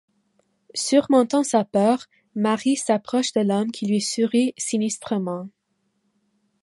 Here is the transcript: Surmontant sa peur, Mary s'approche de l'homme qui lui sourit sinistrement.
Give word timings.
Surmontant 0.73 1.43
sa 1.43 1.63
peur, 1.63 2.07
Mary 2.33 2.75
s'approche 2.75 3.33
de 3.33 3.41
l'homme 3.41 3.71
qui 3.71 3.85
lui 3.85 4.01
sourit 4.01 4.55
sinistrement. 4.57 5.47